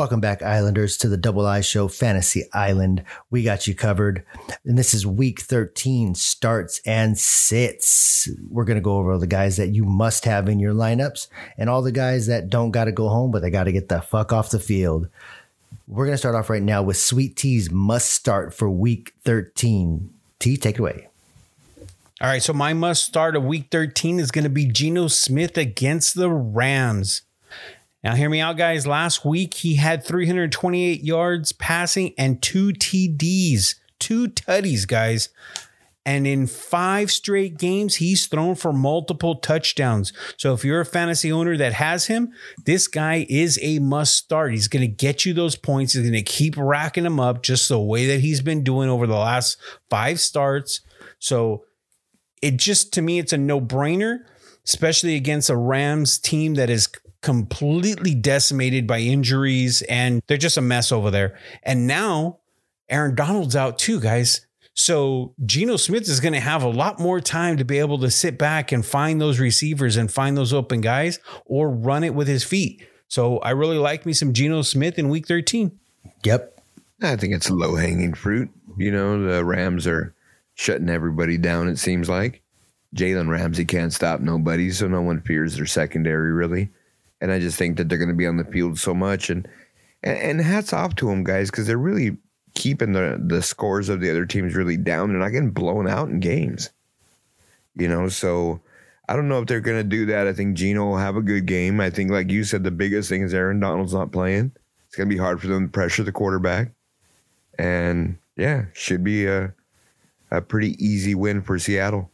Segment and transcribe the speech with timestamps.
[0.00, 3.04] Welcome back, Islanders, to the Double I Show Fantasy Island.
[3.28, 4.24] We got you covered.
[4.64, 8.26] And this is week 13 starts and sits.
[8.48, 11.28] We're going to go over all the guys that you must have in your lineups
[11.58, 13.90] and all the guys that don't got to go home, but they got to get
[13.90, 15.06] the fuck off the field.
[15.86, 20.08] We're going to start off right now with Sweet Tea's must start for week 13.
[20.38, 21.08] T, take it away.
[22.22, 25.58] All right, so my must start of week 13 is going to be Geno Smith
[25.58, 27.20] against the Rams.
[28.02, 28.86] Now, hear me out, guys.
[28.86, 35.28] Last week, he had 328 yards passing and two TDs, two tutties, guys.
[36.06, 40.14] And in five straight games, he's thrown for multiple touchdowns.
[40.38, 42.32] So if you're a fantasy owner that has him,
[42.64, 44.52] this guy is a must start.
[44.52, 45.92] He's going to get you those points.
[45.92, 49.06] He's going to keep racking them up just the way that he's been doing over
[49.06, 49.58] the last
[49.90, 50.80] five starts.
[51.18, 51.64] So
[52.40, 54.20] it just, to me, it's a no brainer,
[54.64, 56.88] especially against a Rams team that is
[57.22, 61.38] completely decimated by injuries and they're just a mess over there.
[61.62, 62.38] And now
[62.88, 64.46] Aaron Donald's out too, guys.
[64.74, 68.10] So Geno Smith is going to have a lot more time to be able to
[68.10, 72.28] sit back and find those receivers and find those open guys or run it with
[72.28, 72.86] his feet.
[73.08, 75.78] So I really like me some Geno Smith in week 13.
[76.24, 76.62] Yep.
[77.02, 78.50] I think it's low hanging fruit.
[78.78, 80.14] You know, the Rams are
[80.54, 82.42] shutting everybody down, it seems like.
[82.94, 86.70] Jalen Ramsey can't stop nobody, so no one fears their secondary really
[87.20, 89.30] and I just think that they're going to be on the field so much.
[89.30, 89.48] And
[90.02, 92.16] and, and hats off to them, guys, because they're really
[92.54, 95.10] keeping the the scores of the other teams really down.
[95.10, 96.70] They're not getting blown out in games,
[97.76, 98.08] you know.
[98.08, 98.60] So
[99.08, 100.26] I don't know if they're going to do that.
[100.26, 101.80] I think Geno will have a good game.
[101.80, 104.52] I think, like you said, the biggest thing is Aaron Donald's not playing.
[104.86, 106.72] It's going to be hard for them to pressure the quarterback,
[107.58, 109.54] and yeah, should be a
[110.30, 112.09] a pretty easy win for Seattle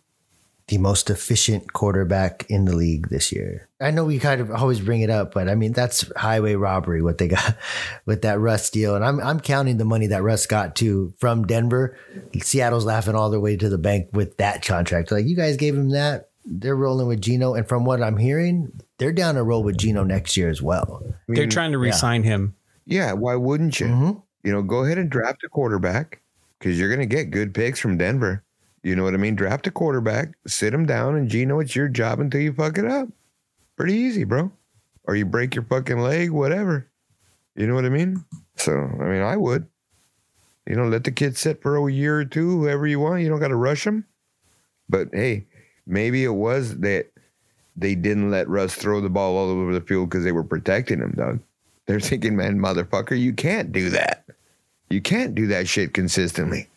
[0.69, 3.69] the most efficient quarterback in the league this year.
[3.81, 7.03] I know we kind of always bring it up, but I mean that's highway robbery
[7.03, 7.57] what they got
[8.07, 11.47] with that Russ deal, and I'm I'm counting the money that Russ got to from
[11.47, 11.97] Denver.
[12.41, 15.13] Seattle's laughing all the way to the bank with that contract.
[15.13, 18.73] Like you guys gave him that, they're rolling with Geno, and from what I'm hearing,
[18.99, 21.03] they're down to roll with Geno next year as well.
[21.05, 22.31] I mean, they're trying to re-sign yeah.
[22.31, 22.57] him.
[22.87, 23.87] Yeah, why wouldn't you?
[23.87, 24.19] Mm-hmm.
[24.45, 26.23] You know, go ahead and draft a quarterback
[26.59, 28.45] because you're going to get good picks from Denver.
[28.83, 29.35] You know what I mean?
[29.35, 32.87] Draft a quarterback, sit him down, and Geno, it's your job until you fuck it
[32.87, 33.09] up.
[33.77, 34.53] Pretty easy, bro.
[35.05, 36.87] Or you break your fucking leg, whatever.
[37.55, 38.25] You know what I mean?
[38.57, 39.67] So, I mean, I would.
[40.67, 43.23] You know, let the kid sit for a year or two, whoever you want.
[43.23, 44.05] You don't got to rush him.
[44.89, 45.47] But hey,
[45.87, 47.07] maybe it was that
[47.77, 50.99] they didn't let Russ throw the ball all over the field because they were protecting
[50.99, 51.41] him, Doug.
[51.87, 54.25] They're thinking, man, motherfucker, you can't do that.
[54.91, 56.69] You can't do that shit consistently.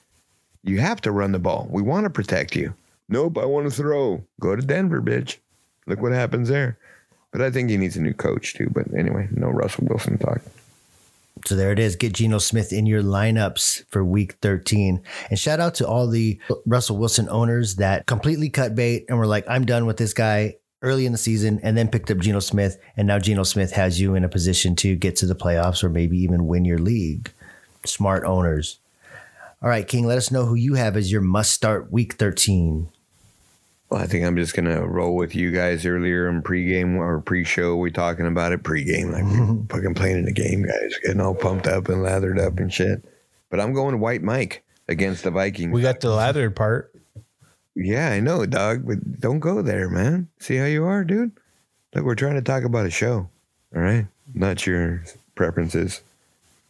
[0.64, 1.68] You have to run the ball.
[1.70, 2.74] We want to protect you.
[3.08, 4.24] Nope, I want to throw.
[4.40, 5.38] Go to Denver, bitch.
[5.88, 6.78] Look what happens there.
[7.32, 8.70] But I think he needs a new coach too.
[8.72, 10.42] But anyway, no Russell Wilson talk.
[11.46, 11.96] So there it is.
[11.96, 15.02] Get Geno Smith in your lineups for week 13.
[15.30, 19.28] And shout out to all the Russell Wilson owners that completely cut bait and were
[19.28, 22.40] like, I'm done with this guy early in the season and then picked up Geno
[22.40, 22.78] Smith.
[22.98, 25.90] And now Geno Smith has you in a position to get to the playoffs or
[25.90, 27.32] maybe even win your league.
[27.86, 28.79] Smart owners.
[29.62, 32.90] All right, King, let us know who you have as your must start week 13.
[33.90, 37.76] Well, I think I'm just gonna roll with you guys earlier in pregame or pre-show.
[37.76, 39.66] We talking about it pregame, like mm-hmm.
[39.70, 43.04] fucking playing in the game, guys, getting all pumped up and lathered up and shit.
[43.50, 45.74] But I'm going White Mike against the Vikings.
[45.74, 46.96] We got the lathered part.
[47.76, 50.30] Yeah, I know, dog, but don't go there, man.
[50.40, 51.34] See how you are, dude.
[51.94, 53.30] Look, we're trying to talk about a show.
[53.76, 55.04] All right, not your
[55.36, 56.02] preferences,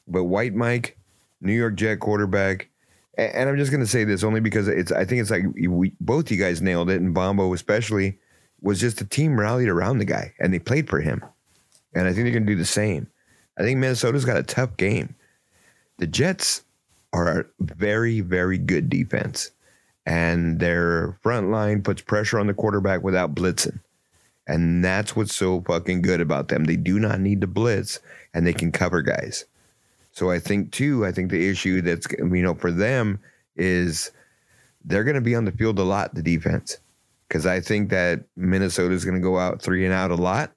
[0.07, 0.97] but White Mike,
[1.39, 2.68] New York Jet quarterback
[3.19, 4.91] and I'm just going to say this only because it's.
[4.91, 8.17] I think it's like we both you guys nailed it, and Bombo especially
[8.61, 11.23] was just a team rallied around the guy, and they played for him.
[11.93, 13.07] And I think they're going to do the same.
[13.57, 15.15] I think Minnesota's got a tough game.
[15.97, 16.63] The Jets
[17.11, 19.51] are a very, very good defense,
[20.05, 23.79] and their front line puts pressure on the quarterback without blitzing.
[24.47, 26.63] And that's what's so fucking good about them.
[26.63, 27.99] They do not need to blitz,
[28.33, 29.45] and they can cover guys.
[30.19, 33.19] So I think too, I think the issue that's you know for them
[33.55, 34.11] is
[34.83, 36.77] they're going to be on the field a lot, the defense,
[37.25, 40.51] because I think that Minnesota is going to go out three and out a lot,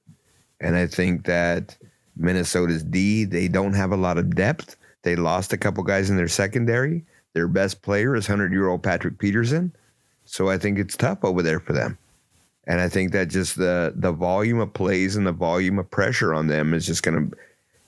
[0.59, 1.77] and I think that
[2.17, 4.75] Minnesota's D they don't have a lot of depth.
[5.03, 7.05] They lost a couple guys in their secondary.
[7.31, 9.73] Their best player is hundred year old Patrick Peterson,
[10.25, 11.97] so I think it's tough over there for them.
[12.67, 16.33] And I think that just the the volume of plays and the volume of pressure
[16.33, 17.37] on them is just going to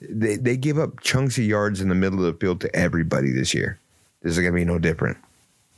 [0.10, 3.32] they, they give up chunks of yards in the middle of the field to everybody
[3.32, 3.80] this year.
[4.22, 5.18] This is going to be no different.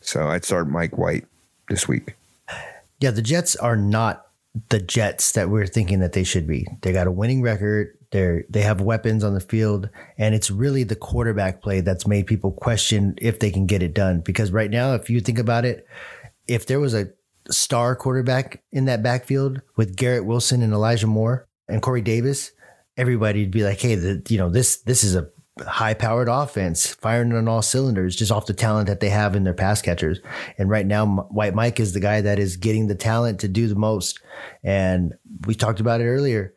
[0.02, 1.26] So I'd start Mike White
[1.70, 2.16] this week.
[3.00, 4.28] Yeah, the Jets are not
[4.70, 6.66] the Jets that we're thinking that they should be.
[6.82, 7.98] They got a winning record.
[8.12, 12.26] They're they have weapons on the field, and it's really the quarterback play that's made
[12.26, 14.22] people question if they can get it done.
[14.22, 15.86] Because right now, if you think about it,
[16.48, 17.10] if there was a
[17.50, 22.52] star quarterback in that backfield with Garrett Wilson and Elijah Moore and Corey Davis,
[22.98, 25.30] everybody'd be like, "Hey, the, you know this this is a
[25.66, 29.44] high powered offense, firing on all cylinders, just off the talent that they have in
[29.44, 30.20] their pass catchers."
[30.58, 33.68] And right now, White Mike is the guy that is getting the talent to do
[33.68, 34.20] the most.
[34.64, 35.14] And
[35.46, 36.54] we talked about it earlier.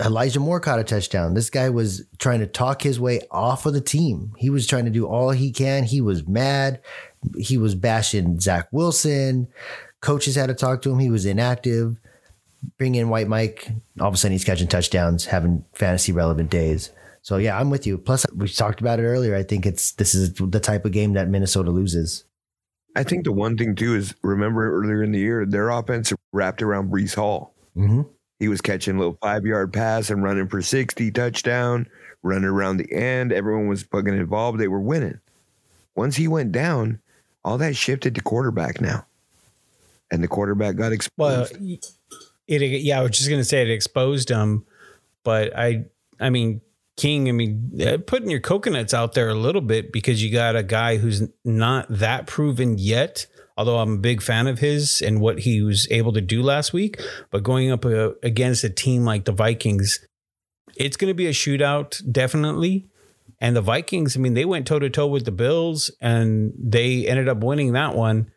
[0.00, 1.34] Elijah Moore caught a touchdown.
[1.34, 4.32] This guy was trying to talk his way off of the team.
[4.36, 5.84] He was trying to do all he can.
[5.84, 6.80] He was mad.
[7.36, 9.48] He was bashing Zach Wilson.
[10.00, 10.98] Coaches had to talk to him.
[10.98, 12.00] He was inactive.
[12.76, 13.68] Bring in White Mike.
[14.00, 16.90] All of a sudden, he's catching touchdowns, having fantasy relevant days.
[17.22, 17.98] So yeah, I'm with you.
[17.98, 19.34] Plus, we talked about it earlier.
[19.36, 22.24] I think it's this is the type of game that Minnesota loses.
[22.96, 26.62] I think the one thing too is remember earlier in the year their offense wrapped
[26.62, 27.54] around Breece Hall.
[27.76, 28.02] Mm-hmm.
[28.40, 31.86] He was catching a little five yard pass and running for sixty touchdown,
[32.22, 33.32] running around the end.
[33.32, 34.58] Everyone was fucking involved.
[34.58, 35.20] They were winning.
[35.94, 37.00] Once he went down,
[37.44, 39.06] all that shifted to quarterback now,
[40.10, 41.58] and the quarterback got exposed.
[41.60, 41.78] Well,
[42.48, 44.64] it yeah, I was just gonna say it exposed him,
[45.22, 45.84] but I
[46.18, 46.60] I mean
[46.98, 50.56] King, I mean, uh, putting your coconuts out there a little bit because you got
[50.56, 53.26] a guy who's not that proven yet.
[53.56, 56.72] Although I'm a big fan of his and what he was able to do last
[56.72, 57.00] week,
[57.30, 60.04] but going up uh, against a team like the Vikings,
[60.76, 62.88] it's going to be a shootout, definitely.
[63.40, 67.06] And the Vikings, I mean, they went toe to toe with the Bills and they
[67.06, 68.30] ended up winning that one.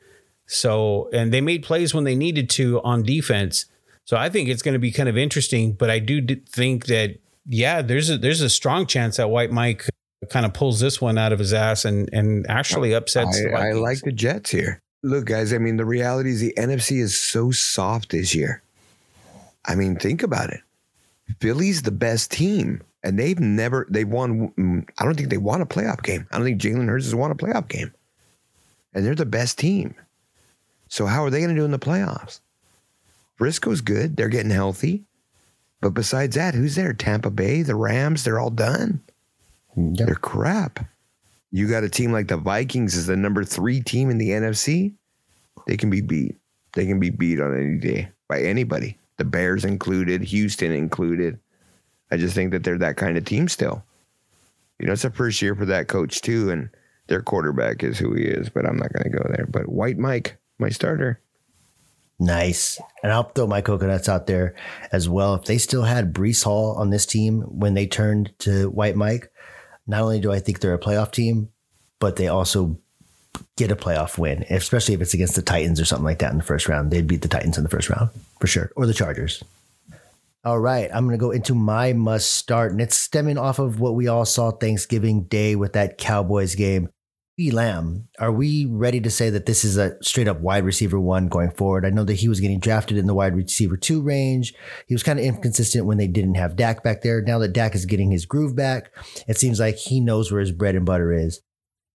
[0.47, 3.65] So, and they made plays when they needed to on defense.
[4.05, 5.73] So I think it's going to be kind of interesting.
[5.73, 9.85] But I do think that yeah, there's a there's a strong chance that White Mike
[10.29, 13.39] kind of pulls this one out of his ass and and actually upsets.
[13.55, 14.79] I, I like the Jets here.
[15.03, 15.53] Look, guys.
[15.53, 18.61] I mean, the reality is the NFC is so soft this year.
[19.65, 20.61] I mean, think about it.
[21.39, 24.49] Philly's the best team, and they've never they've won.
[24.57, 26.27] Mm, I don't think they won a playoff game.
[26.31, 27.91] I don't think Jalen Hurts has won a playoff game,
[28.93, 29.95] and they're the best team.
[30.87, 32.41] So how are they going to do in the playoffs?
[33.41, 34.17] Briscoe's good.
[34.17, 35.03] They're getting healthy.
[35.81, 36.93] But besides that, who's there?
[36.93, 39.01] Tampa Bay, the Rams, they're all done.
[39.75, 40.05] Yep.
[40.05, 40.85] They're crap.
[41.49, 44.93] You got a team like the Vikings is the number three team in the NFC.
[45.65, 46.37] They can be beat.
[46.73, 48.99] They can be beat on any day by anybody.
[49.17, 51.39] The Bears included, Houston included.
[52.11, 53.83] I just think that they're that kind of team still.
[54.77, 56.69] You know, it's a first year for that coach too, and
[57.07, 59.47] their quarterback is who he is, but I'm not going to go there.
[59.47, 61.19] But White Mike, my starter.
[62.21, 62.79] Nice.
[63.01, 64.53] And I'll throw my coconuts out there
[64.91, 65.33] as well.
[65.33, 69.31] If they still had Breece Hall on this team when they turned to White Mike,
[69.87, 71.49] not only do I think they're a playoff team,
[71.97, 72.77] but they also
[73.57, 76.37] get a playoff win, especially if it's against the Titans or something like that in
[76.37, 76.91] the first round.
[76.91, 79.43] They'd beat the Titans in the first round for sure, or the Chargers.
[80.45, 83.79] All right, I'm going to go into my must start, and it's stemming off of
[83.79, 86.89] what we all saw Thanksgiving Day with that Cowboys game.
[87.39, 91.27] Lamb, are we ready to say that this is a straight up wide receiver one
[91.27, 91.85] going forward?
[91.85, 94.53] I know that he was getting drafted in the wide receiver two range.
[94.85, 97.21] He was kind of inconsistent when they didn't have Dak back there.
[97.21, 98.91] Now that Dak is getting his groove back,
[99.27, 101.41] it seems like he knows where his bread and butter is.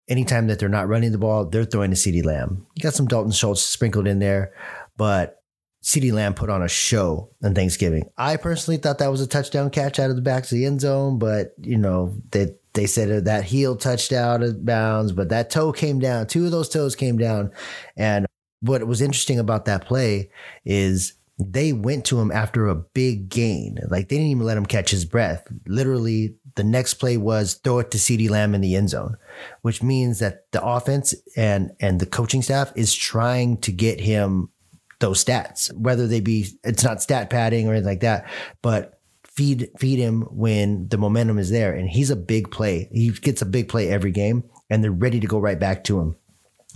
[0.08, 2.66] Anytime that they're not running the ball, they're throwing to CeeDee Lamb.
[2.74, 4.52] You got some Dalton Schultz sprinkled in there,
[4.96, 5.42] but
[5.82, 8.08] CeeDee Lamb put on a show on Thanksgiving.
[8.16, 10.80] I personally thought that was a touchdown catch out of the back of the end
[10.80, 15.50] zone, but you know, that they said that heel touched out of bounds, but that
[15.50, 16.26] toe came down.
[16.26, 17.50] Two of those toes came down.
[17.96, 18.26] And
[18.60, 20.30] what was interesting about that play
[20.64, 23.78] is they went to him after a big gain.
[23.88, 25.46] Like they didn't even let him catch his breath.
[25.66, 29.16] Literally, the next play was throw it to CeeDee Lamb in the end zone,
[29.62, 34.50] which means that the offense and and the coaching staff is trying to get him
[35.00, 38.26] those stats, whether they be it's not stat padding or anything like that,
[38.62, 38.95] but
[39.36, 41.72] feed feed him when the momentum is there.
[41.72, 42.88] And he's a big play.
[42.92, 46.00] He gets a big play every game, and they're ready to go right back to
[46.00, 46.16] him.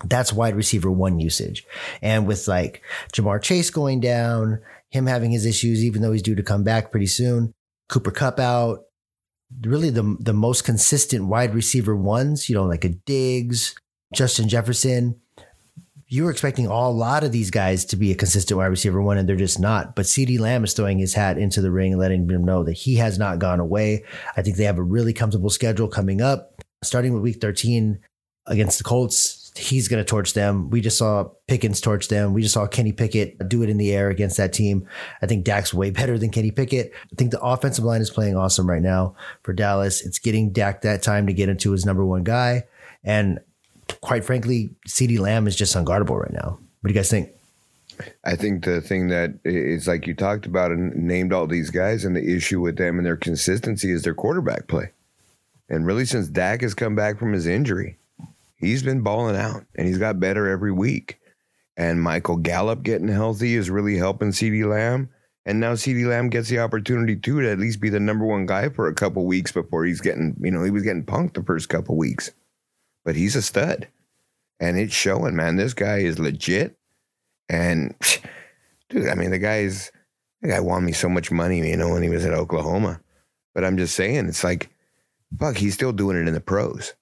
[0.05, 1.67] That's wide receiver one usage.
[2.01, 6.35] And with like Ja'Marr Chase going down, him having his issues, even though he's due
[6.35, 7.53] to come back pretty soon,
[7.89, 8.85] Cooper Kupp out,
[9.63, 13.75] really the the most consistent wide receiver ones, you know, like a Diggs,
[14.15, 15.21] Justin Jefferson,
[16.13, 19.17] you were expecting a lot of these guys to be a consistent wide receiver one,
[19.17, 19.95] and they're just not.
[19.95, 22.97] But CeeDee Lamb is throwing his hat into the ring letting them know that he
[22.97, 24.05] has not gone away.
[24.37, 28.01] I think they have a really comfortable schedule coming up, starting with week 13
[28.47, 29.53] against the Colts.
[29.55, 30.69] He's going to torch them.
[30.71, 32.35] We just saw Pickens torch them.
[32.35, 34.89] We just saw Kenny Pickett do it in the air against that team.
[35.23, 36.93] I think Dak's way better than Kenny Pickett.
[36.93, 39.15] I think the offensive line is playing awesome right now
[39.45, 40.05] for Dallas.
[40.05, 42.65] It's getting Dak that time to get into his number one guy.
[43.05, 43.39] And
[44.01, 46.59] quite frankly, CeeDee Lamb is just unguardable right now.
[46.81, 47.31] What do you guys think?
[48.25, 52.05] I think the thing that is like you talked about and named all these guys,
[52.05, 54.93] and the issue with them and their consistency is their quarterback play.
[55.69, 57.99] And really, since Dak has come back from his injury,
[58.57, 61.19] he's been balling out and he's got better every week.
[61.77, 65.11] And Michael Gallup getting healthy is really helping CeeDee Lamb.
[65.47, 68.47] And now CeeDee Lamb gets the opportunity too to at least be the number one
[68.47, 71.43] guy for a couple weeks before he's getting, you know, he was getting punked the
[71.43, 72.33] first couple weeks.
[73.05, 73.89] But he's a stud.
[74.59, 75.57] And it's showing, man.
[75.57, 76.77] This guy is legit.
[77.49, 77.95] And
[78.89, 79.91] dude, I mean, the guy's
[80.43, 83.01] the guy won me so much money, you know, when he was at Oklahoma.
[83.55, 84.71] But I'm just saying, it's like,
[85.39, 86.95] fuck, he's still doing it in the pros.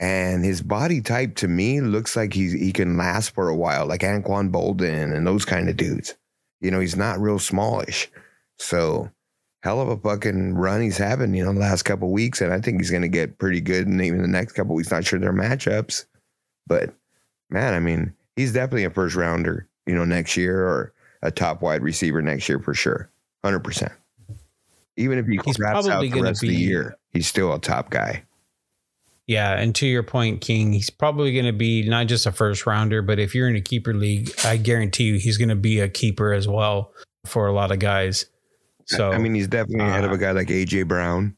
[0.00, 3.86] And his body type to me looks like he's he can last for a while,
[3.86, 6.16] like Anquan Boldin and those kind of dudes.
[6.60, 8.10] You know, he's not real smallish.
[8.58, 9.10] So
[9.62, 12.40] hell of a fucking run he's having, you know, the last couple weeks.
[12.40, 14.90] And I think he's gonna get pretty good and even the next couple weeks.
[14.90, 16.06] Not sure their matchups.
[16.66, 16.94] But
[17.50, 20.92] man, I mean, he's definitely a first rounder, you know, next year or
[21.22, 23.08] a top wide receiver next year for sure.
[23.44, 23.92] Hundred percent.
[24.96, 27.58] Even if he He's craps out probably the rest of the year, he's still a
[27.58, 28.24] top guy.
[29.26, 32.66] Yeah, and to your point, King, he's probably going to be not just a first
[32.66, 35.78] rounder, but if you're in a keeper league, I guarantee you he's going to be
[35.80, 36.92] a keeper as well
[37.24, 38.26] for a lot of guys.
[38.86, 41.36] So I mean, he's definitely ahead of uh, a guy like AJ Brown,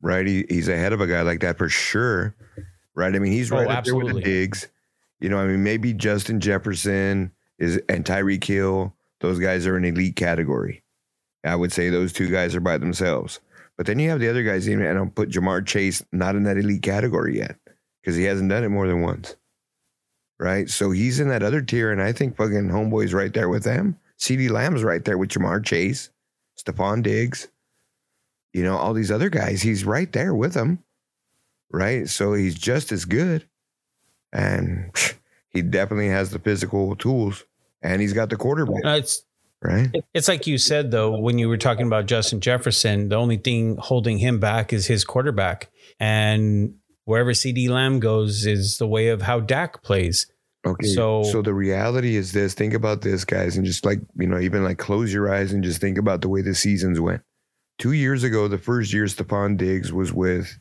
[0.00, 0.26] right?
[0.26, 2.34] He, he's ahead of a guy like that for sure,
[2.94, 3.14] right?
[3.14, 4.68] I mean, he's Oh, right up there with the Diggs.
[5.20, 9.84] You know, I mean, maybe Justin Jefferson is and Tyreek Hill; those guys are an
[9.84, 10.82] elite category.
[11.44, 13.40] I would say those two guys are by themselves.
[13.76, 16.42] But then you have the other guys, even and I'll put Ja'Marr Chase not in
[16.44, 17.56] that elite category yet
[18.02, 19.36] because he hasn't done it more than once,
[20.38, 20.68] right?
[20.68, 23.96] So he's in that other tier, and I think fucking homeboy's right there with them.
[24.18, 26.10] CeeDee Lamb's right there with Ja'Marr Chase.
[26.62, 27.48] Stefon Diggs,
[28.52, 30.82] you know, all these other guys, he's right there with them,
[31.70, 32.08] right?
[32.08, 33.46] So he's just as good.
[34.32, 34.94] And
[35.50, 37.44] he definitely has the physical tools
[37.82, 39.22] and he's got the quarterback, uh, it's
[39.62, 39.90] right?
[40.14, 43.76] it's like you said though when you were talking about Justin Jefferson, the only thing
[43.76, 46.74] holding him back is his quarterback, and
[47.04, 50.30] wherever CeeDee Lamb goes is the way of how Dak plays.
[50.66, 50.88] Okay.
[50.88, 54.38] So- So, the reality is this think about this, guys, and just like, you know,
[54.38, 57.22] even like close your eyes and just think about the way the seasons went.
[57.78, 60.58] Two years ago, the first year Stefon Diggs was with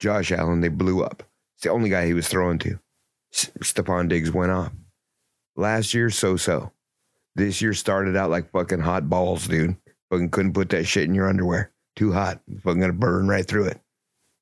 [0.00, 1.22] Josh Allen, they blew up.
[1.56, 2.78] It's the only guy he was throwing to.
[3.32, 4.72] Stefon Diggs went off.
[5.56, 6.72] Last year, so so.
[7.34, 9.76] This year started out like fucking hot balls, dude.
[10.10, 11.72] Fucking couldn't put that shit in your underwear.
[11.96, 12.40] Too hot.
[12.62, 13.80] Fucking gonna burn right through it.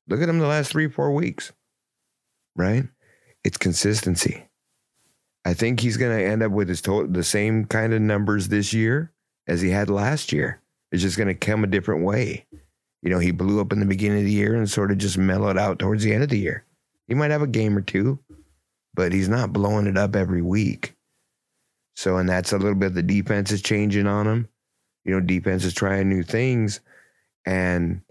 [0.07, 1.51] Look at him the last three, four weeks.
[2.55, 2.87] Right?
[3.43, 4.46] It's consistency.
[5.47, 8.49] I think he's going to end up with his total, the same kind of numbers
[8.49, 9.13] this year
[9.47, 10.59] as he had last year.
[10.91, 12.45] It's just going to come a different way.
[13.01, 15.17] You know, he blew up in the beginning of the year and sort of just
[15.17, 16.65] mellowed out towards the end of the year.
[17.07, 18.19] He might have a game or two,
[18.93, 20.95] but he's not blowing it up every week.
[21.95, 24.49] So, and that's a little bit the defense is changing on him.
[25.05, 26.81] You know, defense is trying new things.
[27.45, 28.01] And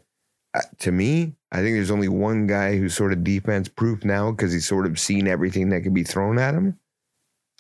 [0.55, 4.31] uh, to me, I think there's only one guy who's sort of defense proof now
[4.31, 6.79] because he's sort of seen everything that can be thrown at him.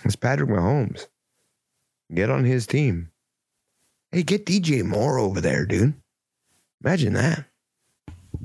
[0.06, 1.06] It's Patrick Mahomes.
[2.14, 3.10] Get on his team.
[4.12, 5.94] Hey, get DJ Moore over there, dude.
[6.84, 7.44] Imagine that.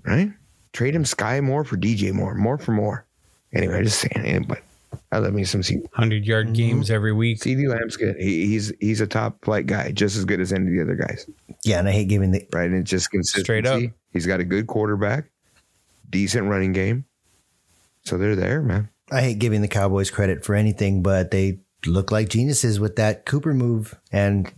[0.03, 0.31] Right?
[0.73, 2.33] Trade him Skyy Moore for DJ Moore.
[2.35, 3.05] More for more.
[3.53, 4.25] Anyway, I just saying.
[4.25, 4.63] eh, But
[5.11, 6.55] I love me some C- Hundred yard Mhm.
[6.55, 7.39] games every week.
[7.39, 8.15] CeeDee Lamb's good.
[8.17, 10.95] He, he's he's a top flight guy, just as good as any of the other
[10.95, 11.29] guys.
[11.63, 12.69] Yeah, and I hate giving the Right?
[12.69, 13.43] And it's just consistency.
[13.43, 13.81] Straight up.
[14.11, 15.29] He's got a good quarterback,
[16.09, 17.05] decent running game.
[18.03, 18.89] So they're there, man.
[19.11, 23.25] I hate giving the Cowboys credit for anything, but they look like geniuses with that
[23.25, 24.51] Cooper move and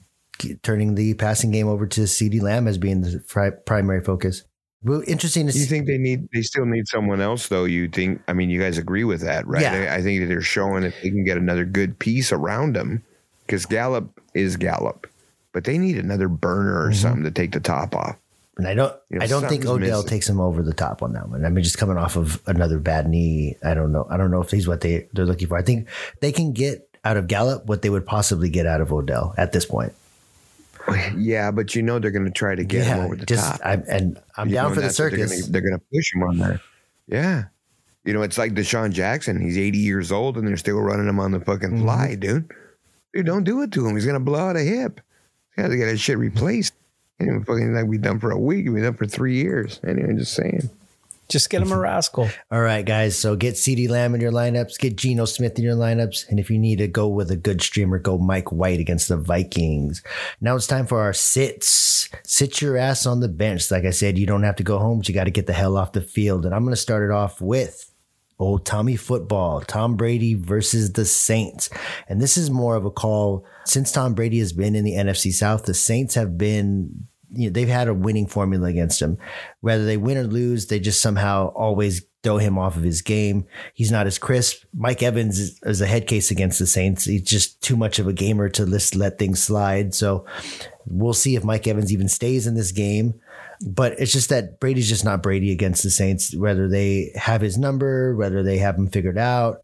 [0.62, 4.43] turning the passing game over to CeeDee Lamb as being the pri- primary focus.
[4.83, 5.69] Well, interesting to You see.
[5.69, 6.27] think they need?
[6.33, 7.63] They still need someone else, though.
[7.63, 8.22] You think?
[8.27, 9.62] I mean, you guys agree with that, right?
[9.62, 9.88] Yeah.
[9.93, 13.01] I, I think that they're showing if they can get another good piece around them,
[13.45, 15.07] because Gallup is Gallup,
[15.53, 16.95] but they need another burner or Mhm.
[16.95, 18.17] something to take the top off.
[18.57, 20.10] And I don't, You know, I don't think Odell missing.
[20.10, 21.43] takes him over the top on that one.
[21.43, 23.55] I mean, just coming off of another bad knee.
[23.63, 24.05] I don't know.
[24.12, 25.57] I don't know if he's what they they're looking for.
[25.57, 25.88] I think
[26.19, 29.53] they can get out of Gallup what they would possibly get out of Odell at
[29.53, 29.93] this point.
[31.17, 33.62] Yeah, but you know they're going to try to get him over the just top.
[33.65, 35.48] I, and I'm You down for the that's what they're circus.
[35.48, 36.62] They're going to push him on there.
[37.07, 37.43] Yeah.
[38.03, 39.39] You know, it's like DeSean Jackson.
[39.39, 41.81] He's 80 years old and they're still running him on the fucking Mhm.
[41.83, 42.51] fly, dude.
[43.13, 43.95] Dude, don't do it to him.
[43.95, 45.00] He's going to blow out a hip.
[45.55, 46.74] He got to get that shit replaced.
[47.20, 48.70] Anyway, fucking like we done for a week.
[48.70, 49.79] We done for three years.
[49.86, 50.70] Anyway, just saying.
[51.29, 52.29] Just get him a rascal.
[52.51, 53.17] All right, guys.
[53.17, 56.51] So get CeeDee Lamb in your lineups, get Geno Smith in your lineups, and if
[56.51, 60.03] you need to go with a good streamer, go Mike White against the Vikings.
[60.41, 62.10] Now it's time for our sits.
[62.24, 63.72] Sit your ass on the bench.
[63.72, 65.53] Like I said, you don't have to go home, but you got to get the
[65.53, 66.46] hell off the field.
[66.46, 67.92] And I'm going to start it off with
[68.40, 71.70] old Tommy football, Tom Brady versus the Saints.
[72.08, 75.32] And this is more of a call since Tom Brady has been in the NFC
[75.32, 79.18] South, the Saints have been you know, they've had a winning formula against him.
[79.62, 83.46] Whether they win or lose, they just somehow always throw him off of his game.
[83.74, 84.63] He's not as crisp.
[84.74, 87.06] Mike Evans is, is a head case against the Saints.
[87.06, 89.94] He's just too much of a gamer to let things slide.
[89.94, 90.25] So
[90.86, 93.16] we'll see if Mike Evans even stays in this game.
[93.65, 97.58] But it's just that Brady's just not Brady against the Saints, whether they have his
[97.58, 99.62] number, whether they have him figured out.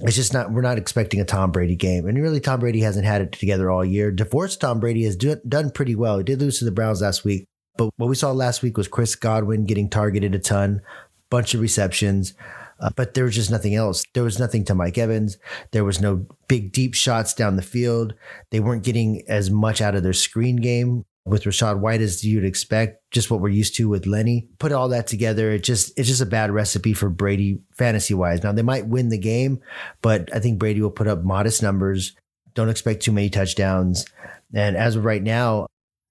[0.00, 2.06] It's just not, we're not expecting a Tom Brady game.
[2.06, 4.10] And really, Tom Brady hasn't had it together all year.
[4.10, 6.18] Divorced Tom Brady has do, done pretty well.
[6.18, 7.46] He did lose to the Browns last week.
[7.76, 10.80] But what we saw last week was Chris Godwin getting targeted a ton,
[11.30, 12.34] bunch of receptions.
[12.80, 14.04] Uh, but there was just nothing else.
[14.14, 15.38] There was nothing to Mike Evans.
[15.70, 18.14] There was no big deep shots down the field.
[18.50, 22.44] They weren't getting as much out of their screen game with Rachaad White as you'd
[22.44, 24.48] expect, just what we're used to with Lenny.
[24.58, 28.42] Put all that together, it just it's just a bad recipe for Brady fantasy wise.
[28.42, 29.60] Now they might win the game,
[30.02, 32.14] but I think Brady will put up modest numbers.
[32.54, 34.06] Don't expect too many touchdowns.
[34.52, 35.66] And as of right now,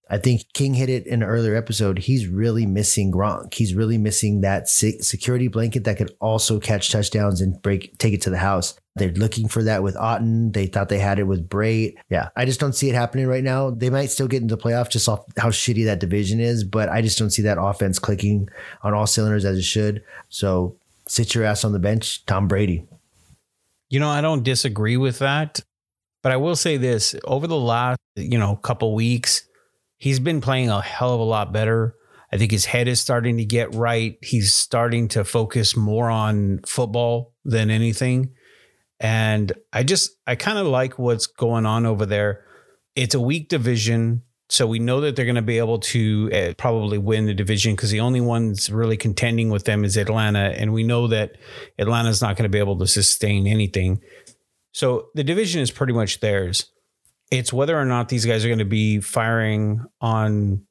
[0.09, 1.97] I think King hit it in an earlier episode.
[1.97, 3.53] He's really missing Gronk.
[3.53, 8.21] He's really missing that security blanket that could also catch touchdowns and break take it
[8.23, 8.75] to the house.
[8.95, 10.53] They're looking for that with Otton.
[10.53, 11.95] They thought they had it with Brate.
[12.09, 13.71] Yeah, I just don't see it happening right now.
[13.71, 17.01] They might still get into the just off how shitty that division is, but I
[17.01, 18.49] just don't see that offense clicking
[18.83, 20.03] on all cylinders as it should.
[20.29, 20.75] So
[21.07, 22.85] sit your ass on the bench, Tom Brady.
[23.89, 25.61] You know, I don't disagree with that,
[26.21, 29.43] but I will say this: over the last, you know, couple weeks,
[30.03, 31.95] he's been playing a hell of a lot better.
[32.29, 34.17] I think his head is starting to get right.
[34.21, 38.33] He's starting to focus more on football than anything.
[38.99, 42.43] And I just, I kind of like what's going on over there.
[42.97, 44.23] It's a weak division.
[44.49, 47.73] So we know that they're going to be able to uh, probably win the division
[47.73, 50.53] because the only ones really contending with them is Atlanta.
[50.57, 51.37] And we know that
[51.79, 54.01] Atlanta's not going to be able to sustain anything.
[54.73, 56.72] So the division is pretty much theirs.
[57.33, 60.67] It's whether or not these guys are going to be firing on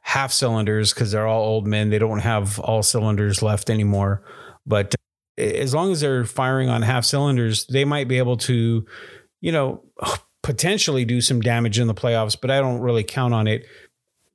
[0.00, 1.90] half cylinders because they're all old men.
[1.90, 4.22] They don't have all cylinders left anymore.
[4.64, 4.94] But
[5.36, 8.86] eh, as long as they're firing on half cylinders, they might be able to,
[9.42, 9.84] you know,
[10.42, 13.66] potentially do some damage in the playoffs, but I don't really count on it.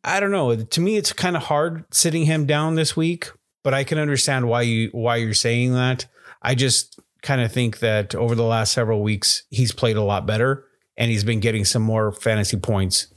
[0.03, 0.55] I don't know.
[0.55, 3.31] To me, it's kind of hard sitting him down this week,
[3.63, 6.05] but I can understand why you why you're saying that.
[6.43, 10.27] I just kind of think that over the last several weeks, he's played a lot
[10.27, 10.65] better
[11.01, 13.07] and he's been getting some more fantasy points.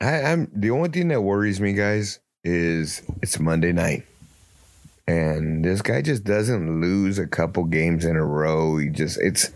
[0.00, 4.04] I, I'm the only thing that worries me, guys, is it's Monday night.
[5.08, 8.76] And this guy just doesn't lose a couple games in a row.
[8.76, 9.50] He just, it's,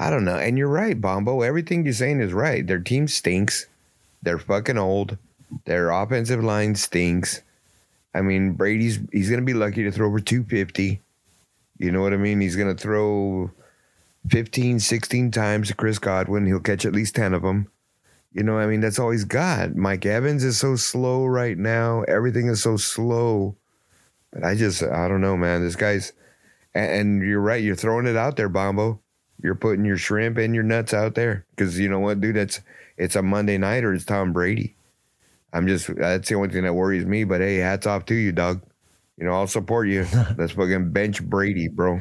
[0.00, 0.36] I don't know.
[0.36, 1.42] And you're right, Bombo.
[1.42, 2.66] Everything you're saying is right.
[2.66, 3.66] Their team stinks.
[4.22, 5.16] They're fucking old.
[5.66, 7.40] Their offensive line stinks.
[8.16, 11.00] I mean, Brady's, he's to be lucky to throw over 250.
[11.78, 12.40] You know what I mean?
[12.40, 13.52] He's to throw
[14.28, 16.46] 15, 16 times to Chris Godwin.
[16.46, 17.70] He'll catch at least 10 of them.
[18.32, 19.74] You know, I mean, that's all he's got.
[19.74, 22.02] Mike Evans is so slow right now.
[22.02, 23.56] Everything is so slow.
[24.32, 25.62] But I just, I don't know, man.
[25.62, 26.12] This guy's,
[26.74, 27.62] and, and you're right.
[27.62, 29.00] You're throwing it out there, Bombo.
[29.42, 32.36] You're putting your shrimp and your nuts out there because you know what, dude?
[32.36, 32.60] That's
[32.96, 34.76] it's a Monday night or it's Tom Brady.
[35.52, 37.24] I'm just that's the only thing that worries me.
[37.24, 38.62] But hey, hats off to you, dog.
[39.16, 40.06] You know, I'll support you.
[40.38, 42.00] Let's fucking bench Brady, bro.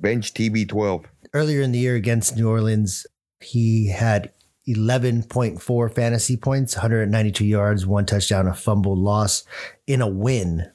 [0.00, 1.04] Bench TB12.
[1.38, 3.06] Earlier in the year against New Orleans,
[3.38, 4.32] he had
[4.66, 9.44] 11.4 fantasy points, 192 yards, one touchdown, a fumble loss
[9.86, 10.68] in a win.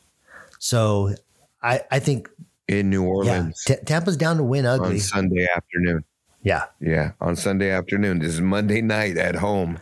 [0.60, 1.16] So
[1.62, 2.30] I, I think
[2.70, 6.06] in New Orleans, yeah, T- Tampa's down to win ugly on Sunday afternoon.
[6.44, 8.20] Yeah, yeah, on Sunday afternoon.
[8.20, 9.82] This is Monday night at home.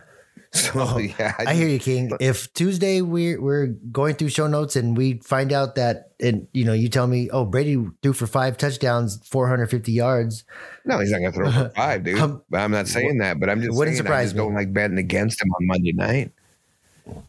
[0.62, 2.10] So oh, yeah, I, I hear you, King.
[2.20, 6.64] If Tuesday we're we're going through show notes and we find out that and you
[6.64, 10.44] know you tell me, oh Brady threw for five touchdowns, four hundred fifty yards.
[10.84, 12.18] No, he's not gonna throw for five, dude.
[12.22, 14.40] Um, I'm not saying that, but I'm just wouldn't saying surprise I just me.
[14.40, 16.32] don't like betting against him on Monday night.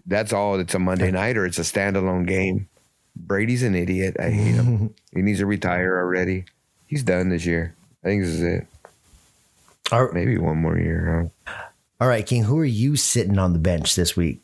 [0.06, 0.60] That's all.
[0.60, 2.68] It's a Monday night or it's a standalone game.
[3.16, 4.18] Brady's an idiot.
[4.20, 4.94] I hate him.
[5.14, 6.44] he needs to retire already.
[6.88, 7.74] He's done this year.
[8.04, 8.68] I think this is it.
[9.92, 11.32] Or maybe one more year.
[11.48, 11.64] Huh?
[12.04, 12.44] All right, King.
[12.44, 14.42] Who are you sitting on the bench this week?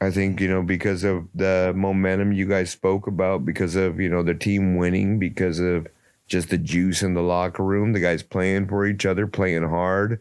[0.00, 4.08] I think you know because of the momentum you guys spoke about, because of you
[4.08, 5.86] know the team winning, because of
[6.26, 7.92] just the juice in the locker room.
[7.92, 10.18] The guys playing for each other, playing hard.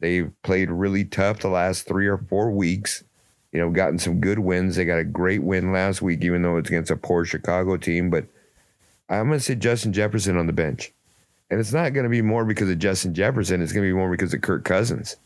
[0.00, 3.02] They've played really tough the last three or four weeks
[3.52, 4.76] you know, gotten some good wins.
[4.76, 8.10] They got a great win last week, even though it's against a poor Chicago team.
[8.10, 8.26] But
[9.08, 10.92] I'm going to say Justin Jefferson on the bench.
[11.50, 13.62] And it's not going to be more because of Justin Jefferson.
[13.62, 15.16] It's going to be more because of Kirk Cousins.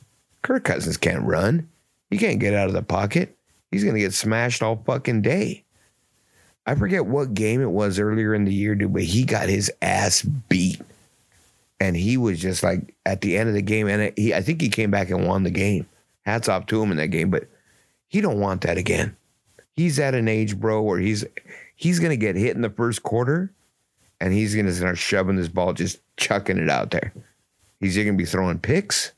[0.45, 1.69] Kirk Cousins can't run.
[2.11, 3.37] He can't get out of the pocket.
[3.71, 5.65] He's going to get smashed all fucking day.
[6.67, 9.73] I forget what game it was earlier in the year, dude, but he got his
[9.83, 10.81] ass beat.
[11.81, 14.61] And he was just like at the end of the game, and he, I think
[14.61, 15.87] he came back and won the game.
[16.25, 17.49] Hats off to him in that game, but
[18.07, 19.17] he don't want that again.
[19.73, 21.25] He's at an age, bro, where he's
[21.75, 23.53] he's gonna get hit in the first quarter,
[24.21, 27.13] and he's gonna start shoving this ball, just chucking it out there.
[27.81, 29.13] He's gonna be throwing picks,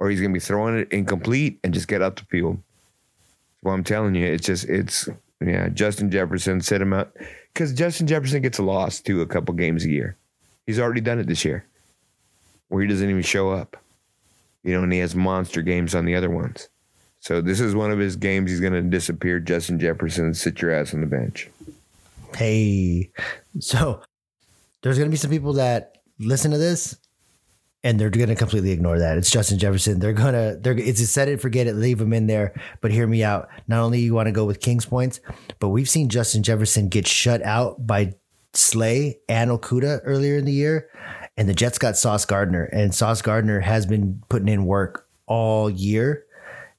[0.00, 2.58] or he's gonna be throwing it incomplete and just get out the field.
[3.62, 5.08] Well, I'm telling you, it's just it's
[5.40, 5.68] yeah.
[5.68, 7.14] Justin Jefferson sit him out
[7.52, 10.16] because Justin Jefferson gets lost to a couple games a year.
[10.66, 11.64] He's already done it this year,
[12.68, 13.76] where he doesn't even show up.
[14.62, 16.68] You know, and he has monster games on the other ones.
[17.20, 18.50] So this is one of his games.
[18.50, 19.40] He's going to disappear.
[19.40, 21.48] Justin Jefferson, sit your ass on the bench.
[22.34, 23.10] Hey,
[23.58, 24.02] so
[24.82, 26.96] there's going to be some people that listen to this
[27.82, 29.16] and they're going to completely ignore that.
[29.16, 30.00] It's Justin Jefferson.
[30.00, 32.54] They're going to, they're, it's a set it, forget it, leave him in there.
[32.80, 33.48] But hear me out.
[33.68, 35.20] Not only you want to go with King's points,
[35.58, 38.12] but we've seen Justin Jefferson get shut out by
[38.52, 40.90] Slay and Okudah earlier in the year.
[41.36, 45.70] And the Jets got Sauce Gardner, and Sauce Gardner has been putting in work all
[45.70, 46.26] year.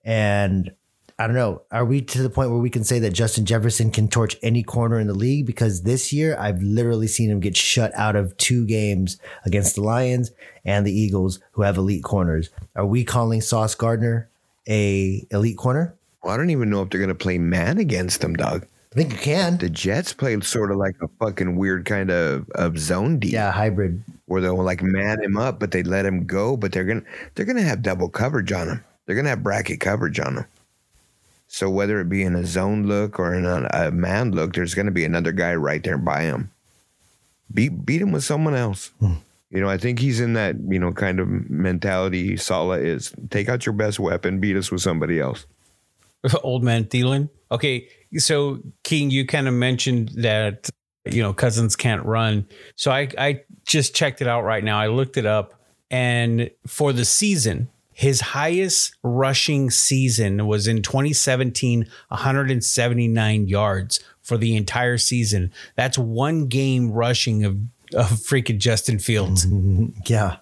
[0.03, 0.71] And
[1.21, 1.61] I don't know.
[1.71, 4.63] Are we to the point where we can say that Justin Jefferson can torch any
[4.63, 5.45] corner in the league?
[5.45, 9.83] Because this year, I've literally seen him get shut out of two games against the
[9.83, 10.31] Lions
[10.65, 12.49] and the Eagles, who have elite corners.
[12.75, 14.29] Are we calling Sauce Gardner
[14.67, 15.93] a elite corner?
[16.23, 18.65] Well, I don't even know if they're going to play man against him, dog.
[18.91, 19.59] I think you can.
[19.59, 23.33] The Jets played sort of like a fucking weird kind of, of zone deep.
[23.33, 24.01] Yeah, hybrid.
[24.25, 26.57] Where they'll like man him up, but they let him go.
[26.57, 27.03] But they're gonna
[27.35, 28.83] they're gonna have double coverage on him.
[29.05, 30.45] They're gonna have bracket coverage on him.
[31.53, 34.73] So whether it be in a zone look or in a, a man look, there's
[34.73, 36.49] gonna be another guy right there by him.
[37.53, 38.91] Beat beat him with someone else.
[39.01, 39.15] Hmm.
[39.49, 42.37] You know, I think he's in that you know kind of mentality.
[42.37, 45.45] Saleh is take out your best weapon, beat us with somebody else.
[46.41, 47.29] Old man Thielen.
[47.51, 50.69] Okay, so King, you kind of mentioned that
[51.03, 52.47] you know Cousins can't run.
[52.77, 54.79] So I I just checked it out right now.
[54.79, 55.61] I looked it up,
[55.91, 57.67] and for the season,
[58.01, 65.51] his highest rushing season was in 2017, 179 yards for the entire season.
[65.75, 67.57] That's one game rushing of
[67.93, 69.45] of freaking Justin Fields.
[70.07, 70.37] Yeah.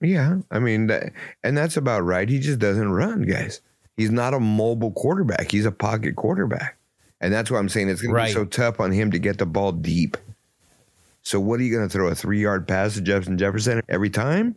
[0.00, 1.12] Yeah, I mean, that,
[1.44, 2.28] and that's about right.
[2.28, 3.60] He just doesn't run, guys.
[3.96, 5.50] He's not a mobile quarterback.
[5.50, 6.76] He's a pocket quarterback,
[7.20, 8.32] and that's why I'm saying it's going Right.
[8.32, 10.16] to be so tough on him to get the ball deep.
[11.22, 14.10] So, what are you going to throw a three yard pass to Jefferson Jefferson every
[14.10, 14.56] time?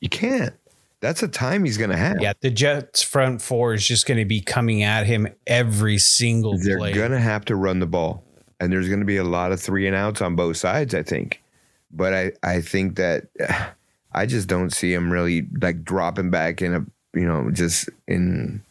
[0.00, 0.54] You can't.
[1.00, 2.20] That's a time he's going to have.
[2.20, 6.58] Yeah, the Jets front four is just going to be coming at him every single
[6.58, 6.92] They're play.
[6.92, 8.22] going to have to run the ball,
[8.60, 10.94] and there's going to be a lot of three and outs on both sides.
[10.94, 11.42] I think,
[11.90, 13.24] but I I think that
[14.12, 16.84] I just don't see him really like dropping back in a
[17.18, 18.62] you know just in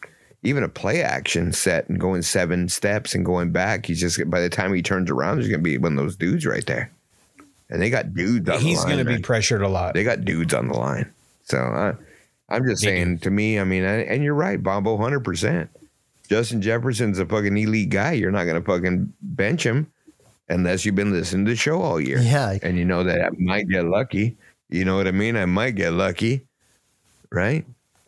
[0.42, 3.86] even a play action set and going seven steps and going back.
[3.86, 6.16] He's just by the time he turns around, there's going to be one of those
[6.16, 6.92] dudes right there,
[7.68, 8.48] and they got dudes.
[8.48, 9.94] On He's going to be pressured a lot.
[9.94, 11.12] They got dudes on the line.
[11.42, 11.94] So I,
[12.50, 15.68] I'm just They saying to me, I mean, and and you're right, Bombo, 100%.
[16.28, 18.12] Justin Jefferson's a fucking elite guy.
[18.12, 19.90] You're not going to fucking bench him
[20.48, 22.18] unless you've been listening to the show all year.
[22.20, 22.56] Yeah.
[22.62, 24.36] And you know that I might get lucky.
[24.68, 25.36] You know what I mean?
[25.36, 26.46] I might get lucky.
[27.32, 27.64] Right?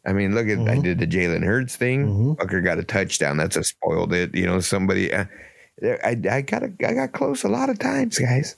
[0.07, 0.83] I mean, look at I Mhm.
[0.83, 2.07] did the Jalen Hurts thing.
[2.07, 2.37] Mhm.
[2.37, 3.37] Fucker got a touchdown.
[3.37, 4.35] That's a spoiled it.
[4.35, 5.13] You know, somebody.
[5.13, 5.25] Uh,
[5.83, 8.57] I I got a, I got close a lot of times, guys.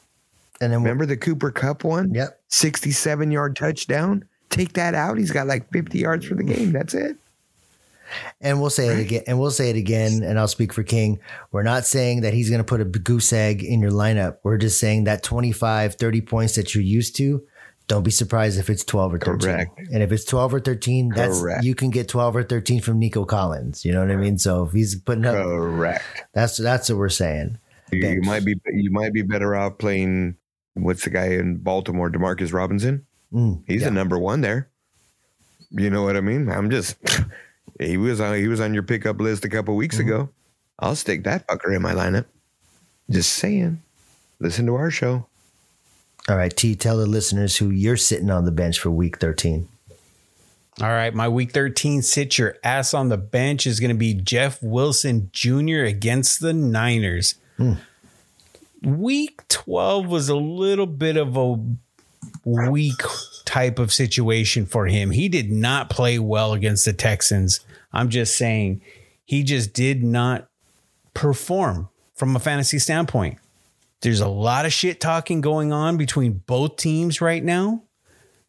[0.61, 2.13] And then Remember the Cooper Kupp one?
[2.15, 2.39] Yep.
[2.49, 4.25] 67 yard touchdown.
[4.55, 5.19] Take that out.
[5.19, 6.73] He's got like 50 yards for the game.
[6.73, 7.17] That's it.
[8.41, 9.23] And we'll say it again.
[9.27, 10.23] And we'll say it again.
[10.23, 11.19] And I'll speak for King.
[11.51, 14.39] We're not saying that he's going to put a goose egg in your lineup.
[14.45, 17.45] We're just saying that 25, 30 points that you're used to,
[17.87, 19.39] don't be surprised if it's 12 or 13.
[19.41, 19.79] Correct.
[19.93, 21.65] And if it's 12 or 13, that's Correct.
[21.65, 23.85] you can get 12 or 13 from Nico Collins.
[23.85, 24.39] You know what I mean?
[24.39, 26.05] So if he's putting up, Correct.
[26.33, 27.59] that's that's what we're saying.
[27.91, 30.37] You, you might be you might be better off playing
[30.75, 33.07] what's the guy in Baltimore, Demarcus Robinson?
[33.35, 33.89] Mm, He's yeah.
[33.89, 34.69] the number one there.
[35.71, 36.49] You know what I mean?
[36.49, 36.97] I'm just
[37.81, 40.09] he was on he was on your pickup list a couple weeks Mm-hmm.
[40.09, 40.29] ago.
[40.79, 42.27] I'll stick that fucker in my lineup.
[43.11, 43.83] Just saying.
[44.41, 45.27] Listen to our show.
[46.29, 49.69] All right, T, tell the listeners who you're sitting on the bench for week 13.
[50.81, 54.15] All right, my week 13 sit your ass on the bench is going to be
[54.15, 55.85] Jeff Wilson Jr.
[55.85, 57.35] against the Niners.
[58.83, 61.57] Week 12 was a little bit of a
[62.45, 63.01] weak
[63.45, 65.11] type of situation for him.
[65.11, 67.61] He did not play well against the Texans.
[67.93, 68.83] I'm just saying,
[69.25, 70.49] he just did not
[71.15, 73.39] perform from a fantasy standpoint.
[74.01, 77.83] There's a lot of shit talking going on between both teams right now.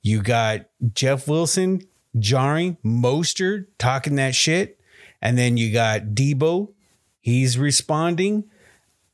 [0.01, 1.81] You got Jeff Wilson
[2.19, 4.79] jarring, Mostert talking that shit.
[5.21, 6.73] And then you got Debo.
[7.21, 8.43] He's responding.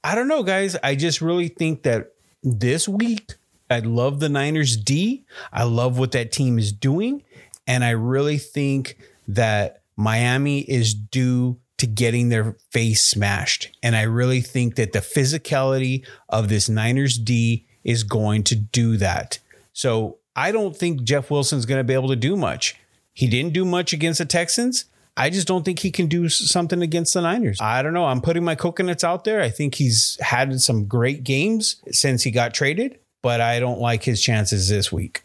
[0.04, 0.76] I don't know, guys.
[0.84, 2.12] I just really think that
[2.44, 3.36] this week,
[3.72, 5.26] I love the Niners D.
[5.52, 7.24] I love what that team is doing.
[7.68, 13.76] And I really think that Miami is due to getting their face smashed.
[13.82, 18.98] And I really think that the physicality of this Niners D is going to do
[18.98, 19.40] that.
[19.74, 22.76] So I don't think Jeff Wilson's going to be able to do much.
[23.14, 24.86] He didn't do much against the Texans.
[25.18, 27.58] I just don't think he can do something against the Niners.
[27.60, 28.06] I don't know.
[28.06, 29.42] I'm putting my coconuts out there.
[29.42, 34.04] I think he's had some great games since he got traded, but I don't like
[34.04, 35.24] his chances this week.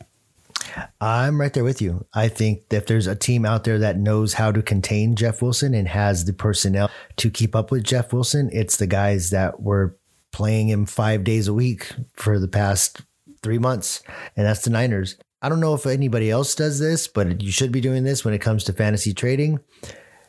[1.00, 2.06] I'm right there with you.
[2.14, 5.42] I think that if there's a team out there that knows how to contain Jeff
[5.42, 9.60] Wilson and has the personnel to keep up with Jeff Wilson, it's the guys that
[9.60, 9.96] were
[10.32, 13.02] playing him five days a week for the past
[13.42, 14.02] three months,
[14.36, 15.16] and that's the Niners.
[15.40, 18.34] I don't know if anybody else does this, but you should be doing this when
[18.34, 19.60] it comes to fantasy trading.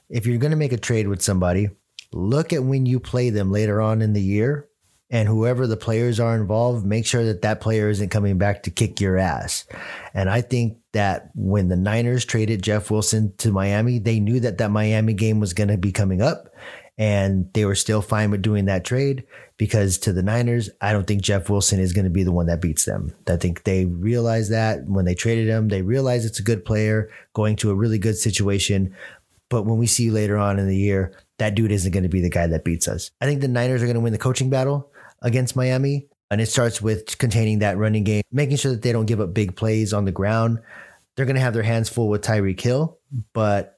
[0.10, 1.70] If you're going to make a trade with somebody,
[2.14, 4.70] look at when you play them later on in the year
[5.10, 8.72] and whoever the players are involved, make sure that that player isn't coming back to
[8.72, 9.66] kick your ass.
[10.14, 14.58] And I think that when the Niners traded Jeff Wilson to Miami, they knew that
[14.58, 16.50] that Miami game was going to be coming up
[16.98, 19.24] and they were still fine with doing that trade
[19.58, 22.48] because to the Niners, I don't think Jeff Wilson is going to be the one
[22.48, 23.14] that beats them.
[23.28, 27.10] I think they realize that when they traded him, they realize it's a good player
[27.34, 28.96] going to a really good situation.
[29.50, 32.22] But when we see later on in the year, that dude isn't going to be
[32.22, 33.12] the guy that beats us.
[33.22, 34.92] I think the Niners are going to win the coaching battle
[35.22, 36.08] against Miami.
[36.30, 39.34] And it starts with containing that running game, making sure that they don't give up
[39.34, 40.60] big plays on the ground.
[41.16, 43.00] They're going to have their hands full with Tyreek Hill,
[43.34, 43.78] but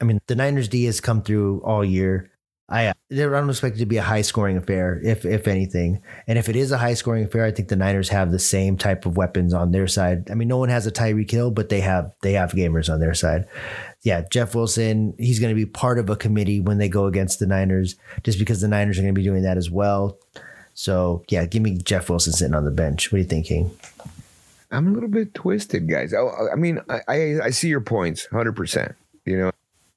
[0.00, 2.30] I mean, the Niners D has come through all year.
[2.70, 6.02] I, I don't expect it to be a high scoring affair, if if anything.
[6.26, 8.76] And if it is a high scoring affair, I think the Niners have the same
[8.76, 10.30] type of weapons on their side.
[10.30, 13.00] I mean, no one has a Tyreek Hill, but they have they have gamers on
[13.00, 13.46] their side.
[14.02, 17.38] Yeah, Jeff Wilson, he's going to be part of a committee when they go against
[17.38, 20.18] the Niners, just because the Niners are going to be doing that as well.
[20.78, 23.10] So yeah, give me Jeff Wilson sitting on the bench.
[23.10, 23.76] What are you thinking?
[24.70, 26.14] I'm a little bit twisted, guys.
[26.14, 26.20] I,
[26.52, 28.94] I mean, I, I, I see your points, hundred percent.
[29.24, 29.50] You know,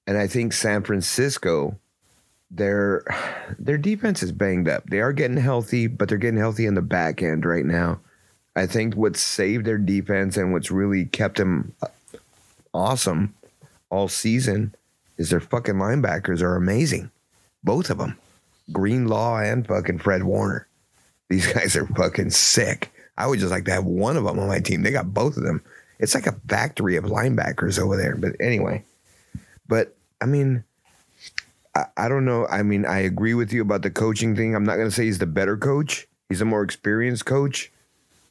[0.08, 1.78] and I think San Francisco
[2.50, 3.04] their
[3.60, 4.84] their defense is banged up.
[4.88, 8.00] They are getting healthy, but they're getting healthy in the back end right now.
[8.56, 11.90] I think what's saved their defense and what's really kept them uh,
[12.74, 13.36] awesome
[13.92, 14.74] all season
[15.20, 17.12] is their fucking linebackers are amazing.
[17.64, 18.18] Both of them.
[18.72, 20.68] Greenlaw and fucking Fred Warner.
[21.32, 22.92] These guys are fucking sick.
[23.18, 24.84] I would just like to have one of them on my team.
[24.84, 25.64] They got both of them.
[26.00, 28.16] It's like a factory of linebackers over there.
[28.16, 28.84] But anyway,
[29.68, 30.64] but I mean,
[31.76, 32.48] I, I don't know.
[32.48, 34.56] I mean, I agree with you about the coaching thing.
[34.56, 36.08] I'm not going to say he's the better coach.
[36.28, 37.72] He's a more experienced coach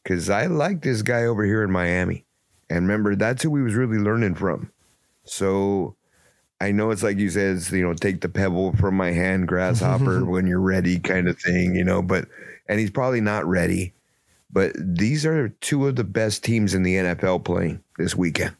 [0.03, 2.25] because I like this guy over here in Miami.
[2.69, 4.71] And remember, that's who we was really learning from.
[5.23, 5.95] So
[6.59, 10.25] I know it's like you said, you know, take the pebble from my hand, grasshopper,
[10.25, 12.01] when you're ready, kind of thing, you know.
[12.01, 12.27] But
[12.67, 13.93] and he's probably not ready.
[14.51, 18.55] But these are two of the best teams in the NFL playing this weekend,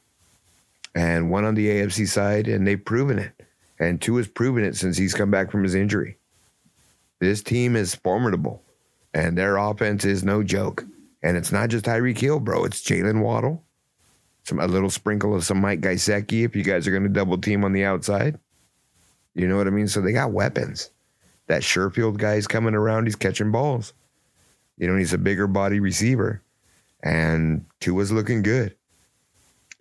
[0.96, 3.34] and one on the AFC side, and they've proven it.
[3.80, 6.18] And two has proven it since he's come back from his injury.
[7.20, 8.64] This team is formidable,
[9.14, 10.86] and their offense is no joke.
[11.24, 12.64] And it's not just Tyreek Hill, bro.
[12.64, 13.64] It's Jaylen Waddle,
[14.44, 17.38] some a little sprinkle of some Mike Gesicki if you guys are going to double
[17.38, 18.40] team on the outside.
[19.36, 19.88] You know what I mean?
[19.88, 20.90] So they got weapons.
[21.52, 23.08] That Sherfield guy is coming around.
[23.08, 23.92] He's catching balls.
[24.78, 26.42] You know, he's a bigger body receiver,
[27.04, 28.74] and Tua's looking good.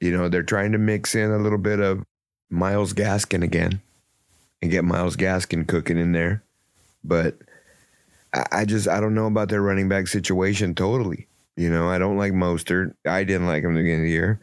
[0.00, 2.04] You know, they're trying to mix in a little bit of
[2.50, 3.80] Myles Gaskin again
[4.60, 6.42] and get Myles Gaskin cooking in there.
[7.04, 7.38] But
[8.34, 11.28] I, I just I don't know about their running back situation totally.
[11.54, 12.96] You know, I don't like Mostert.
[13.06, 14.40] I didn't like him at the beginning of the year.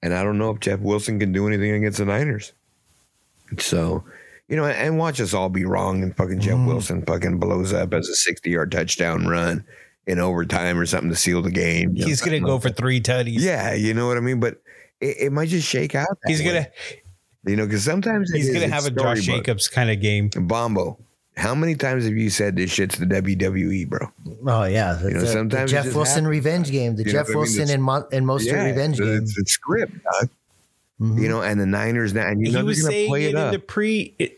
[0.00, 2.52] And I don't know if Jeff Wilson can do anything against the Niners.
[3.58, 4.04] So,
[4.48, 6.66] you know, and watch us all be wrong and fucking Jeff mm.
[6.66, 9.64] Wilson fucking blows up as a 60 yard touchdown run
[10.06, 11.94] in overtime or something to seal the game.
[11.94, 13.40] He's going to go for three tutties.
[13.40, 14.40] Yeah, you know what I mean?
[14.40, 14.62] But
[15.00, 16.18] it, it might just shake out.
[16.26, 16.70] He's going to
[17.46, 20.30] you know, because sometimes he's going to have a Josh Jacobs kind of game.
[20.34, 20.98] Bombo.
[21.36, 24.08] How many times have you said this shit's the WWE, bro?
[24.44, 26.26] Oh yeah, you know, sometimes Jeff Wilson happens.
[26.26, 29.22] revenge game, the you Jeff Wilson and Mo- and Mostert yeah, revenge game.
[29.22, 29.92] It's a script,
[31.00, 31.16] mm-hmm.
[31.16, 33.38] you know, and the Niners now, and you know, he was saying play it, it
[33.38, 34.16] in the pre.
[34.18, 34.37] It,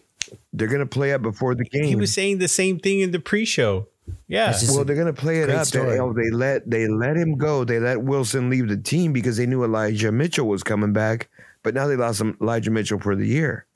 [0.52, 1.84] they're going to play it before the game.
[1.84, 3.86] He was saying the same thing in the pre-show.
[4.26, 4.56] Yeah.
[4.70, 5.68] Well, they're going to play it up.
[5.68, 7.64] They, they let they let him go.
[7.64, 11.28] They let Wilson leave the team because they knew Elijah Mitchell was coming back
[11.62, 13.66] but now they lost Elijah Mitchell for the year.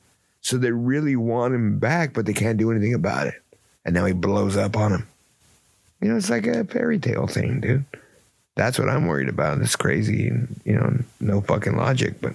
[0.40, 3.42] So they really want him back, but they can't do anything about it.
[3.84, 5.08] And now he blows up on him.
[6.00, 7.84] You know, it's like a fairy tale thing, dude.
[8.56, 9.60] That's what I'm worried about.
[9.60, 12.20] It's crazy and, you know, no fucking logic.
[12.20, 12.34] But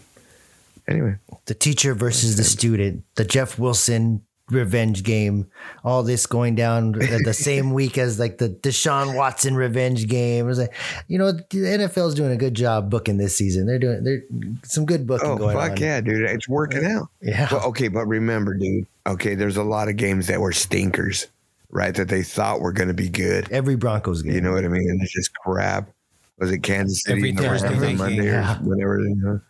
[0.89, 1.15] anyway.
[1.45, 3.03] The teacher versus the student.
[3.15, 5.47] The Jeff Wilson revenge game.
[5.83, 10.45] All this going down the same week as like the Deshaun Watson revenge game.
[10.45, 10.73] It was like,
[11.07, 13.65] you know, the NFL is doing a good job booking this season.
[13.65, 14.23] They're doing they're
[14.63, 15.77] some good booking Oh going fuck on.
[15.77, 16.29] yeah, dude!
[16.29, 17.09] It's working out.
[17.21, 17.47] Yeah.
[17.51, 18.85] Well, okay, but remember, dude.
[19.07, 21.27] Okay, there's a lot of games that were stinkers,
[21.69, 21.93] right?
[21.95, 23.51] That they thought were going to be good.
[23.51, 24.33] Every Broncos game.
[24.33, 24.89] You know what I mean?
[24.89, 25.89] And it's just crap.
[26.37, 28.59] Was it Kansas City Every and the Thursday Monday game, or yeah.
[28.61, 29.41] You know?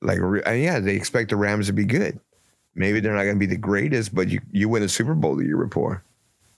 [0.00, 2.18] Like, and yeah, they expect the Rams to be good.
[2.74, 5.34] Maybe they're not going to be the greatest, but you you win a Super Bowl
[5.34, 6.04] the year before.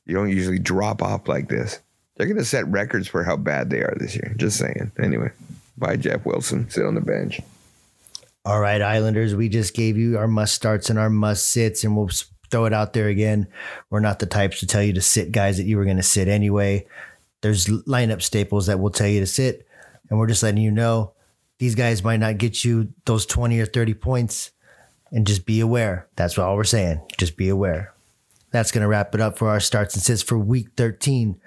[0.06, 1.80] You don't usually drop off like this.
[2.16, 4.34] They're going to set records for how bad they are this year.
[4.36, 4.92] Just saying.
[5.02, 5.30] Anyway,
[5.78, 6.68] bye, Jeff Wilson.
[6.68, 7.40] Sit on the bench.
[8.44, 11.96] All right, Islanders, we just gave you our must starts and our must sits, and
[11.96, 12.10] we'll
[12.50, 13.46] throw it out there again.
[13.88, 16.02] We're not the types to tell you to sit guys that you were going to
[16.02, 16.86] sit anyway.
[17.42, 19.66] There's lineup staples that will tell you to sit,
[20.08, 21.12] and we're just letting you know
[21.60, 24.50] these guys might not get you those 20 or 30 points,
[25.12, 26.08] and just be aware.
[26.16, 27.02] That's all we're saying.
[27.18, 27.92] Just be aware.
[28.50, 31.38] That's going to wrap it up for our starts and sits for week 13.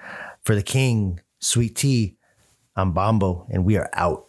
[0.43, 2.15] For the King, Sweet Tea,
[2.75, 4.27] I'm Bombo, and we are out.